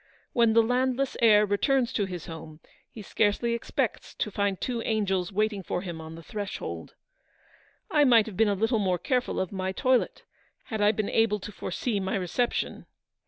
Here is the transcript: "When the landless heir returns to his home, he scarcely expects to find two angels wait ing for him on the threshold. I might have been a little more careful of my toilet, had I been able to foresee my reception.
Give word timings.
"When 0.33 0.53
the 0.53 0.63
landless 0.63 1.15
heir 1.21 1.45
returns 1.45 1.93
to 1.93 2.05
his 2.05 2.25
home, 2.25 2.59
he 2.89 3.03
scarcely 3.03 3.53
expects 3.53 4.15
to 4.15 4.31
find 4.31 4.59
two 4.59 4.81
angels 4.81 5.31
wait 5.31 5.53
ing 5.53 5.61
for 5.61 5.83
him 5.83 6.01
on 6.01 6.15
the 6.15 6.23
threshold. 6.23 6.95
I 7.91 8.03
might 8.03 8.25
have 8.25 8.35
been 8.35 8.47
a 8.47 8.55
little 8.55 8.79
more 8.79 8.97
careful 8.97 9.39
of 9.39 9.51
my 9.51 9.71
toilet, 9.71 10.23
had 10.63 10.81
I 10.81 10.91
been 10.91 11.11
able 11.11 11.39
to 11.41 11.51
foresee 11.51 11.99
my 11.99 12.15
reception. 12.15 12.87